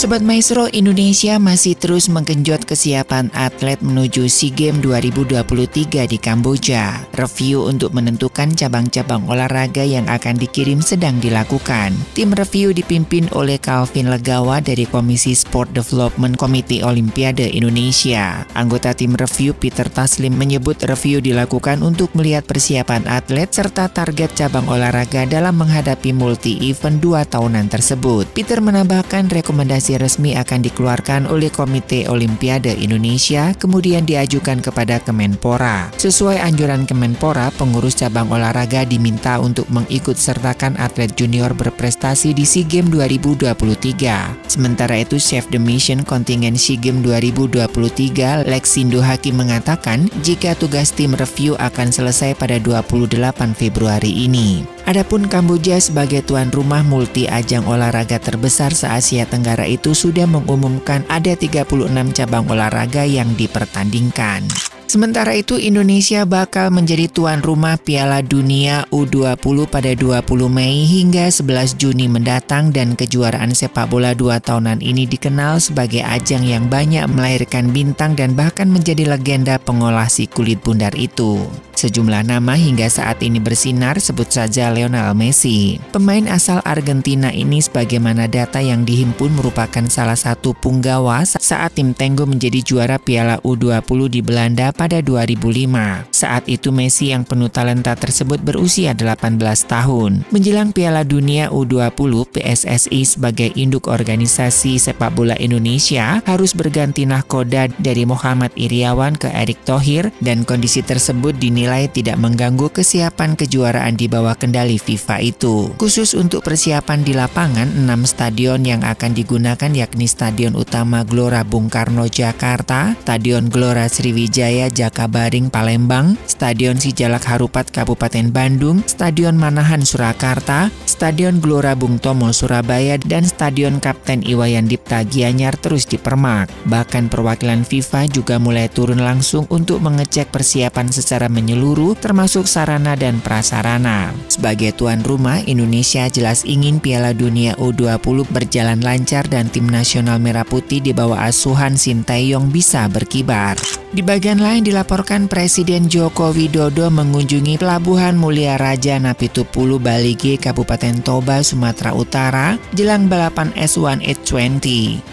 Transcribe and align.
Sobat 0.00 0.24
Maestro, 0.24 0.64
Indonesia 0.72 1.36
masih 1.36 1.76
terus 1.76 2.08
menggenjot 2.08 2.64
kesiapan 2.64 3.28
atlet 3.36 3.76
menuju 3.84 4.32
SEA 4.32 4.48
Games 4.48 4.80
2023 4.80 6.08
di 6.08 6.16
Kamboja. 6.16 7.04
Review 7.12 7.68
untuk 7.68 7.92
menentukan 7.92 8.48
cabang-cabang 8.56 9.28
olahraga 9.28 9.84
yang 9.84 10.08
akan 10.08 10.40
dikirim 10.40 10.80
sedang 10.80 11.20
dilakukan. 11.20 11.92
Tim 12.16 12.32
review 12.32 12.72
dipimpin 12.72 13.28
oleh 13.36 13.60
Calvin 13.60 14.08
Legawa 14.08 14.64
dari 14.64 14.88
Komisi 14.88 15.36
Sport 15.36 15.76
Development 15.76 16.32
Komite 16.32 16.80
Olimpiade 16.80 17.52
Indonesia. 17.52 18.48
Anggota 18.56 18.96
tim 18.96 19.12
review 19.12 19.52
Peter 19.52 19.84
Taslim 19.84 20.32
menyebut 20.32 20.80
review 20.80 21.20
dilakukan 21.20 21.84
untuk 21.84 22.08
melihat 22.16 22.48
persiapan 22.48 23.04
atlet 23.04 23.52
serta 23.52 23.92
target 23.92 24.32
cabang 24.32 24.64
olahraga 24.64 25.28
dalam 25.28 25.60
menghadapi 25.60 26.16
multi-event 26.16 27.04
dua 27.04 27.28
tahunan 27.28 27.68
tersebut. 27.68 28.24
Peter 28.32 28.64
menambahkan 28.64 29.28
rekomendasi 29.28 29.89
resmi 29.96 30.36
akan 30.36 30.60
dikeluarkan 30.62 31.26
oleh 31.26 31.48
Komite 31.48 32.06
Olimpiade 32.06 32.76
Indonesia 32.76 33.56
kemudian 33.56 34.06
diajukan 34.06 34.60
kepada 34.60 35.00
Kemenpora. 35.02 35.88
Sesuai 35.96 36.38
anjuran 36.44 36.84
Kemenpora, 36.84 37.48
pengurus 37.56 37.96
cabang 37.98 38.28
olahraga 38.28 38.84
diminta 38.84 39.40
untuk 39.40 39.66
mengikut 39.72 40.14
sertakan 40.14 40.76
atlet 40.76 41.10
junior 41.16 41.56
berprestasi 41.56 42.36
di 42.36 42.44
SEA 42.44 42.68
Games 42.68 42.92
2023. 42.92 44.50
Sementara 44.50 45.00
itu, 45.00 45.16
Chef 45.16 45.48
the 45.48 45.58
Mission 45.58 46.04
kontingen 46.04 46.54
SEA 46.54 46.76
Games 46.76 47.00
2023, 47.06 48.46
Lexindo 48.46 49.00
Hakim 49.00 49.40
mengatakan 49.40 50.10
jika 50.20 50.52
tugas 50.58 50.92
tim 50.92 51.16
review 51.16 51.56
akan 51.56 51.88
selesai 51.88 52.36
pada 52.36 52.58
28 52.58 53.56
Februari 53.56 54.26
ini. 54.26 54.79
Adapun 54.88 55.28
Kamboja 55.28 55.76
sebagai 55.76 56.24
tuan 56.24 56.48
rumah 56.48 56.80
multi 56.80 57.28
ajang 57.28 57.68
olahraga 57.68 58.16
terbesar 58.16 58.72
se-Asia 58.72 59.28
Tenggara 59.28 59.68
itu 59.68 59.92
sudah 59.92 60.24
mengumumkan 60.24 61.04
ada 61.12 61.36
36 61.36 61.90
cabang 62.16 62.48
olahraga 62.48 63.04
yang 63.04 63.28
dipertandingkan. 63.36 64.48
Sementara 64.90 65.38
itu 65.38 65.54
Indonesia 65.54 66.26
bakal 66.26 66.74
menjadi 66.74 67.06
tuan 67.06 67.38
rumah 67.46 67.78
Piala 67.78 68.26
Dunia 68.26 68.90
U20 68.90 69.70
pada 69.70 69.94
20 69.94 70.18
Mei 70.50 70.82
hingga 70.82 71.30
11 71.30 71.78
Juni 71.78 72.10
mendatang 72.10 72.74
dan 72.74 72.98
kejuaraan 72.98 73.54
sepak 73.54 73.86
bola 73.86 74.18
dua 74.18 74.42
tahunan 74.42 74.82
ini 74.82 75.06
dikenal 75.06 75.62
sebagai 75.62 76.02
ajang 76.02 76.42
yang 76.42 76.66
banyak 76.66 77.06
melahirkan 77.06 77.70
bintang 77.70 78.18
dan 78.18 78.34
bahkan 78.34 78.66
menjadi 78.66 79.14
legenda 79.14 79.62
pengolah 79.62 80.10
si 80.10 80.26
kulit 80.26 80.58
bundar 80.58 80.90
itu. 80.98 81.38
Sejumlah 81.80 82.28
nama 82.28 82.60
hingga 82.60 82.92
saat 82.92 83.24
ini 83.24 83.40
bersinar 83.40 83.96
sebut 84.04 84.28
saja 84.28 84.68
Lionel 84.68 85.16
Messi. 85.16 85.80
Pemain 85.96 86.28
asal 86.28 86.60
Argentina 86.68 87.32
ini 87.32 87.56
sebagaimana 87.56 88.28
data 88.28 88.60
yang 88.60 88.84
dihimpun 88.84 89.32
merupakan 89.32 89.88
salah 89.88 90.12
satu 90.12 90.52
punggawa 90.52 91.24
saat 91.24 91.80
tim 91.80 91.96
Tenggo 91.96 92.28
menjadi 92.28 92.60
juara 92.60 93.00
Piala 93.00 93.40
U20 93.40 94.12
di 94.12 94.20
Belanda 94.20 94.76
pada 94.76 95.00
2005. 95.00 96.12
Saat 96.12 96.52
itu 96.52 96.68
Messi 96.68 97.16
yang 97.16 97.24
penuh 97.24 97.48
talenta 97.48 97.96
tersebut 97.96 98.44
berusia 98.44 98.92
18 98.92 99.40
tahun. 99.64 100.28
Menjelang 100.36 100.76
Piala 100.76 101.00
Dunia 101.00 101.48
U20, 101.48 101.96
PSSI 102.28 103.08
sebagai 103.08 103.56
induk 103.56 103.88
organisasi 103.88 104.76
sepak 104.76 105.16
bola 105.16 105.32
Indonesia 105.40 106.20
harus 106.28 106.52
berganti 106.52 107.08
nahkoda 107.08 107.72
dari 107.80 108.04
Muhammad 108.04 108.52
Iriawan 108.52 109.16
ke 109.16 109.32
Erick 109.32 109.64
Thohir 109.64 110.12
dan 110.20 110.44
kondisi 110.44 110.84
tersebut 110.84 111.40
dinilai 111.40 111.69
dinilai 111.70 111.86
tidak 111.86 112.18
mengganggu 112.18 112.66
kesiapan 112.74 113.38
kejuaraan 113.38 113.94
di 113.94 114.10
bawah 114.10 114.34
kendali 114.34 114.74
FIFA 114.74 115.22
itu. 115.22 115.70
Khusus 115.78 116.18
untuk 116.18 116.42
persiapan 116.42 117.06
di 117.06 117.14
lapangan, 117.14 117.86
6 117.86 118.10
stadion 118.10 118.58
yang 118.66 118.82
akan 118.82 119.14
digunakan 119.14 119.70
yakni 119.70 120.10
Stadion 120.10 120.58
Utama 120.58 121.06
Gelora 121.06 121.46
Bung 121.46 121.70
Karno 121.70 122.10
Jakarta, 122.10 122.98
Stadion 123.06 123.46
Gelora 123.46 123.86
Sriwijaya 123.86 124.66
Jakabaring 124.66 125.46
Palembang, 125.46 126.18
Stadion 126.26 126.74
Sijalak 126.74 127.22
Harupat 127.30 127.70
Kabupaten 127.70 128.34
Bandung, 128.34 128.82
Stadion 128.90 129.38
Manahan 129.38 129.86
Surakarta, 129.86 130.74
Stadion 130.90 131.38
Gelora 131.38 131.78
Bung 131.78 132.02
Tomo 132.02 132.34
Surabaya, 132.34 132.98
dan 132.98 133.22
Stadion 133.22 133.78
Kapten 133.78 134.26
Iwayan 134.26 134.66
Dipta 134.66 135.06
Gianyar 135.06 135.54
terus 135.54 135.86
dipermak. 135.86 136.50
Bahkan 136.66 137.06
perwakilan 137.06 137.62
FIFA 137.62 138.10
juga 138.10 138.42
mulai 138.42 138.66
turun 138.66 138.98
langsung 138.98 139.46
untuk 139.54 139.78
mengecek 139.78 140.34
persiapan 140.34 140.90
secara 140.90 141.30
menyeluruh 141.30 141.59
menyeluruh 141.60 141.92
termasuk 141.92 142.48
sarana 142.48 142.96
dan 142.96 143.20
prasarana. 143.20 144.16
Sebagai 144.32 144.72
tuan 144.72 145.04
rumah, 145.04 145.44
Indonesia 145.44 146.08
jelas 146.08 146.40
ingin 146.48 146.80
Piala 146.80 147.12
Dunia 147.12 147.52
U20 147.60 148.24
berjalan 148.32 148.80
lancar 148.80 149.28
dan 149.28 149.52
tim 149.52 149.68
nasional 149.68 150.16
Merah 150.16 150.48
Putih 150.48 150.80
di 150.80 150.96
bawah 150.96 151.20
asuhan 151.28 151.76
Sintayong 151.76 152.48
bisa 152.48 152.88
berkibar. 152.88 153.60
Di 153.90 154.06
bagian 154.06 154.38
lain 154.38 154.62
dilaporkan 154.62 155.26
Presiden 155.26 155.90
Joko 155.90 156.30
Widodo 156.30 156.86
mengunjungi 156.94 157.58
Pelabuhan 157.58 158.14
Mulia 158.14 158.54
Raja 158.54 159.02
Napitupulu 159.02 159.82
Baligi 159.82 160.38
Kabupaten 160.38 161.02
Toba, 161.02 161.42
Sumatera 161.42 161.90
Utara 161.90 162.54
jelang 162.70 163.10
balapan 163.10 163.50
S1 163.58 163.98
A20. 164.06 164.62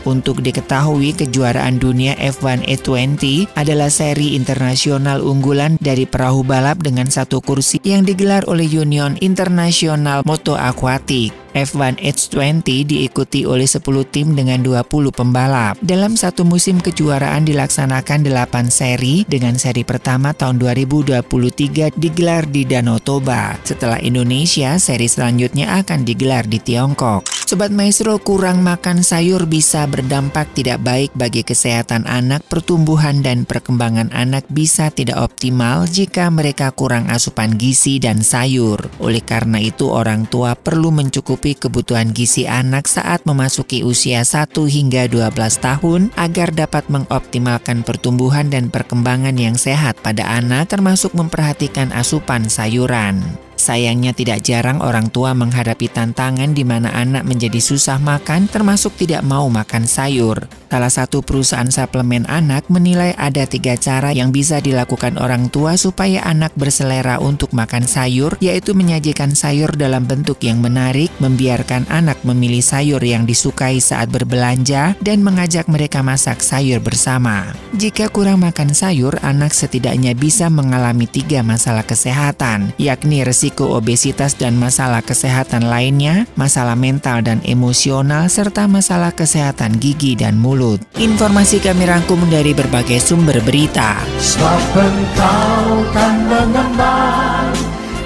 Untuk 0.05 0.45
diketahui 0.45 1.17
kejuaraan 1.17 1.81
dunia 1.81 2.13
F1 2.21 2.69
A20 2.69 3.49
adalah 3.57 3.89
seri 3.89 4.37
internasional 4.37 5.25
unggulan 5.25 5.81
dari 5.81 6.05
perahu 6.05 6.45
balap 6.45 6.77
dengan 6.85 7.09
satu 7.09 7.41
kursi 7.41 7.81
yang 7.81 8.05
digelar 8.05 8.45
oleh 8.45 8.69
Union 8.69 9.17
Internasional 9.25 10.21
Moto 10.21 10.53
Aquatic. 10.53 11.46
F1 11.57 11.97
H20 11.97 12.85
diikuti 12.85 13.41
oleh 13.41 13.65
10 13.65 13.81
tim 14.13 14.37
dengan 14.37 14.61
20 14.61 15.09
pembalap. 15.09 15.81
Dalam 15.81 16.13
satu 16.13 16.45
musim 16.45 16.77
kejuaraan 16.77 17.49
dilaksanakan 17.49 18.29
8 18.29 18.69
seri 18.69 19.25
dengan 19.25 19.57
seri 19.57 19.81
pertama 19.81 20.37
tahun 20.37 20.61
2023 20.61 21.97
digelar 21.97 22.45
di 22.45 22.61
Danau 22.61 23.01
Toba. 23.01 23.57
Setelah 23.65 23.97
Indonesia, 24.05 24.77
seri 24.77 25.09
selanjutnya 25.09 25.81
akan 25.81 26.05
digelar 26.05 26.45
di 26.45 26.61
Tiongkok. 26.61 27.25
Sobat 27.47 27.71
Maestro, 27.71 28.19
kurang 28.19 28.59
makan 28.59 29.07
sayur 29.07 29.47
bisa 29.47 29.87
berdampak 29.87 30.51
tidak 30.51 30.83
baik 30.83 31.15
bagi 31.15 31.47
kesehatan 31.47 32.03
anak, 32.03 32.43
pertumbuhan 32.43 33.23
dan 33.23 33.47
perkembangan 33.47 34.11
anak 34.11 34.43
bisa 34.51 34.91
tidak 34.91 35.15
optimal 35.23 35.87
jika 35.87 36.27
mereka 36.27 36.75
kurang 36.75 37.07
asupan 37.07 37.55
gizi 37.55 38.03
dan 38.03 38.19
sayur. 38.19 38.91
Oleh 38.99 39.23
karena 39.23 39.63
itu, 39.63 39.87
orang 39.87 40.27
tua 40.27 40.59
perlu 40.59 40.91
mencukupi 40.91 41.46
mencukupi 41.47 41.55
kebutuhan 41.55 42.11
gizi 42.11 42.43
anak 42.43 42.91
saat 42.91 43.23
memasuki 43.23 43.79
usia 43.79 44.27
1 44.27 44.51
hingga 44.67 45.07
12 45.07 45.31
tahun 45.63 46.11
agar 46.19 46.51
dapat 46.51 46.91
mengoptimalkan 46.91 47.87
pertumbuhan 47.87 48.51
dan 48.51 48.67
perkembangan 48.67 49.35
yang 49.39 49.55
sehat 49.55 49.95
pada 50.03 50.27
anak 50.27 50.67
termasuk 50.67 51.15
memperhatikan 51.15 51.95
asupan 51.95 52.51
sayuran. 52.51 53.46
Sayangnya 53.57 54.13
tidak 54.13 54.45
jarang 54.45 54.85
orang 54.85 55.09
tua 55.09 55.33
menghadapi 55.33 55.89
tantangan 55.89 56.53
di 56.53 56.61
mana 56.61 56.93
anak 56.93 57.25
menjadi 57.25 57.57
susah 57.57 57.97
makan 57.97 58.45
termasuk 58.45 58.93
tidak 59.01 59.25
mau 59.25 59.49
makan 59.49 59.89
sayur. 59.89 60.45
Salah 60.67 60.91
satu 60.91 61.25
perusahaan 61.25 61.67
suplemen 61.71 62.29
anak 62.29 62.69
menilai 62.69 63.17
ada 63.17 63.49
tiga 63.49 63.79
cara 63.79 64.13
yang 64.13 64.29
bisa 64.29 64.61
dilakukan 64.61 65.17
orang 65.17 65.49
tua 65.49 65.73
supaya 65.79 66.21
anak 66.27 66.53
berselera 66.53 67.17
untuk 67.17 67.55
makan 67.55 67.87
sayur, 67.87 68.37
yaitu 68.43 68.77
menyajikan 68.77 69.33
sayur 69.33 69.73
dalam 69.73 70.05
bentuk 70.05 70.37
yang 70.43 70.61
menarik, 70.61 71.09
membiarkan 71.23 71.87
anak 71.87 72.19
memilih 72.27 72.61
sayur 72.61 72.99
yang 72.99 73.23
disukai 73.23 73.79
saat 73.79 74.11
berbelanja, 74.11 74.93
dan 74.99 75.23
mengajak 75.23 75.71
mereka 75.71 76.03
masak 76.03 76.43
sayur 76.43 76.83
bersama. 76.83 77.55
Jika 77.79 78.11
kurang 78.11 78.43
makan 78.43 78.75
sayur, 78.75 79.15
anak 79.23 79.55
setidaknya 79.55 80.13
bisa 80.19 80.51
mengalami 80.51 81.07
tiga 81.07 81.47
masalah 81.47 81.87
kesehatan, 81.87 82.75
yakni 82.75 83.23
resiko 83.23 83.46
risiko 83.47 83.79
obesitas 83.79 84.35
dan 84.35 84.59
masalah 84.59 84.99
kesehatan 84.99 85.71
lainnya, 85.71 86.27
masalah 86.35 86.75
mental 86.75 87.23
dan 87.23 87.39
emosional, 87.47 88.27
serta 88.27 88.67
masalah 88.67 89.15
kesehatan 89.15 89.79
gigi 89.79 90.19
dan 90.19 90.35
mulut. 90.35 90.83
Informasi 90.99 91.63
kami 91.63 91.87
rangkum 91.87 92.19
dari 92.27 92.51
berbagai 92.51 92.99
sumber 92.99 93.39
berita. 93.39 94.03
Sebab 94.19 94.83
engkau 94.83 95.63
kan 95.95 96.15
mengembang 96.27 97.55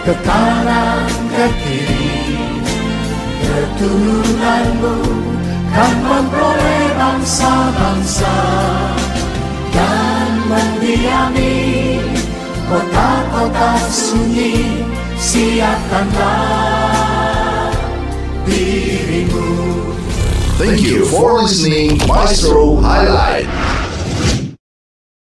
ke 0.05 0.13
kanan 0.21 1.09
ke 1.09 1.45
kiri 1.65 2.21
Keturunanmu 3.41 4.97
kan 5.73 5.95
memperoleh 6.05 6.85
bangsa-bangsa 7.01 8.37
Dan 9.73 10.29
mendiami 10.53 11.57
kota-kota 12.69 13.73
sunyi 13.89 14.90
Siapkanlah 15.21 16.81
dirimu 18.49 19.53
Thank 20.57 20.81
you 20.81 21.05
for 21.05 21.45
listening 21.45 22.01
Maestro 22.09 22.81
Highlight. 22.81 23.45